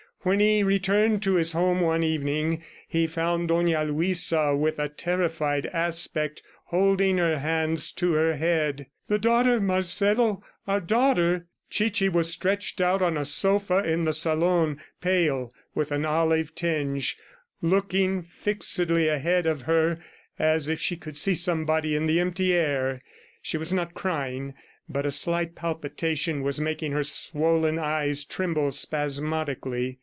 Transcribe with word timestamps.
When 0.23 0.39
he 0.39 0.61
returned 0.61 1.23
to 1.23 1.33
his 1.33 1.53
home 1.53 1.81
one 1.81 2.03
evening, 2.03 2.61
he 2.87 3.07
found 3.07 3.47
Dona 3.47 3.83
Luisa 3.85 4.55
with 4.55 4.77
a 4.77 4.87
terrified 4.87 5.65
aspect 5.73 6.43
holding 6.65 7.17
her 7.17 7.39
hands 7.39 7.91
to 7.93 8.13
her 8.13 8.35
head. 8.37 8.85
"The 9.07 9.17
daughter, 9.17 9.59
Marcelo... 9.59 10.43
our 10.67 10.79
daughter!" 10.79 11.47
Chichi 11.71 12.07
was 12.07 12.29
stretched 12.29 12.79
out 12.79 13.01
on 13.01 13.17
a 13.17 13.25
sofa 13.25 13.79
in 13.83 14.03
the 14.05 14.13
salon, 14.13 14.79
pale, 15.01 15.51
with 15.73 15.91
an 15.91 16.05
olive 16.05 16.53
tinge, 16.53 17.17
looking 17.63 18.21
fixedly 18.21 19.07
ahead 19.07 19.47
of 19.47 19.63
her 19.63 19.97
as 20.37 20.69
if 20.69 20.79
she 20.79 20.97
could 20.97 21.17
see 21.17 21.33
somebody 21.33 21.95
in 21.95 22.05
the 22.05 22.19
empty 22.19 22.53
air. 22.53 23.01
She 23.41 23.57
was 23.57 23.73
not 23.73 23.95
crying, 23.95 24.53
but 24.87 25.03
a 25.03 25.09
slight 25.09 25.55
palpitation 25.55 26.43
was 26.43 26.61
making 26.61 26.91
her 26.91 27.01
swollen 27.03 27.79
eyes 27.79 28.23
tremble 28.23 28.71
spasmodically. 28.71 29.97